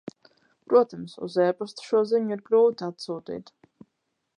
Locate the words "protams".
0.71-1.13